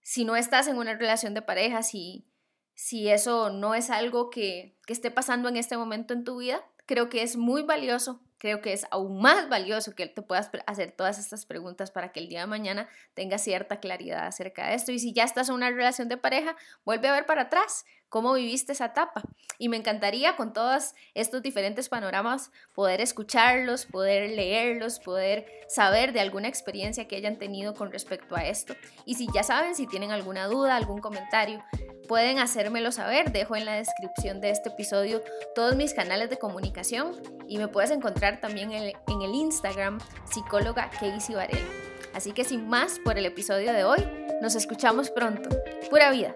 Si 0.02 0.26
no 0.26 0.36
estás 0.36 0.68
en 0.68 0.78
una 0.78 0.94
relación 0.94 1.34
de 1.34 1.42
pareja, 1.42 1.82
si, 1.82 2.28
si 2.74 3.08
eso 3.08 3.52
no 3.52 3.74
es 3.74 3.90
algo 3.90 4.30
que, 4.30 4.78
que 4.86 4.92
esté 4.92 5.10
pasando 5.10 5.48
en 5.48 5.56
este 5.56 5.78
momento 5.78 6.14
en 6.14 6.26
tu 6.26 6.40
vida, 6.40 6.62
creo 6.86 7.08
que 7.08 7.24
es 7.24 7.38
muy 7.38 7.64
valioso 7.64 8.22
creo 8.44 8.60
que 8.60 8.74
es 8.74 8.86
aún 8.92 9.22
más 9.22 9.48
valioso 9.48 9.96
que 9.96 10.06
te 10.06 10.22
puedas 10.22 10.52
hacer 10.66 10.92
todas 10.92 11.18
estas 11.18 11.46
preguntas 11.46 11.92
para 11.92 12.12
que 12.12 12.20
el 12.20 12.28
día 12.28 12.42
de 12.42 12.48
mañana 12.48 12.90
tengas 13.14 13.42
cierta 13.42 13.80
claridad 13.80 14.28
acerca 14.28 14.68
de 14.68 14.76
esto. 14.76 14.92
Y 14.92 15.00
si 15.00 15.14
ya 15.14 15.24
estás 15.24 15.48
en 15.48 15.56
una 15.56 15.70
relación 15.70 16.10
de 16.10 16.18
pareja, 16.18 16.58
vuelve 16.84 17.08
a 17.08 17.14
ver 17.14 17.26
para 17.26 17.44
atrás 17.44 17.86
cómo 18.10 18.34
viviste 18.34 18.74
esa 18.74 18.88
etapa. 18.88 19.24
Y 19.60 19.70
me 19.70 19.78
encantaría 19.78 20.36
con 20.36 20.52
todos 20.52 20.94
estos 21.14 21.42
diferentes 21.42 21.88
panoramas 21.88 22.52
poder 22.74 23.00
escucharlos, 23.00 23.86
poder 23.86 24.32
leerlos, 24.32 25.00
poder 25.00 25.46
saber 25.70 26.12
de 26.12 26.20
alguna 26.20 26.50
experiencia 26.50 27.08
que 27.08 27.16
hayan 27.16 27.38
tenido 27.38 27.74
con 27.74 27.94
respecto 27.94 28.36
a 28.36 28.46
esto. 28.46 28.76
Y 29.06 29.16
si 29.16 29.30
ya 29.34 29.44
saben, 29.44 29.74
si 29.74 29.88
tienen 29.88 30.12
alguna 30.12 30.48
duda, 30.48 30.76
algún 30.76 31.00
comentario, 31.00 31.64
pueden 32.08 32.40
hacérmelo 32.40 32.92
saber. 32.92 33.32
Dejo 33.32 33.56
en 33.56 33.66
la 33.66 33.76
descripción 33.76 34.42
de 34.42 34.50
este 34.50 34.70
episodio 34.70 35.22
todos 35.56 35.76
mis 35.76 35.94
canales 35.94 36.30
de 36.30 36.38
comunicación 36.38 37.14
y 37.48 37.58
me 37.58 37.68
puedes 37.68 37.92
encontrar 37.92 38.40
también 38.40 38.72
en 38.72 38.84
el, 38.84 39.34
Instagram 39.34 40.00
psicóloga 40.32 40.90
Casey 40.90 41.36
Varela. 41.36 41.68
Así 42.14 42.32
que 42.32 42.44
sin 42.44 42.68
más 42.68 43.00
por 43.00 43.18
el 43.18 43.26
episodio 43.26 43.74
de 43.74 43.84
hoy, 43.84 44.06
nos 44.42 44.56
escuchamos 44.56 45.10
pronto. 45.10 45.50
Pura 45.90 46.12
vida. 46.12 46.36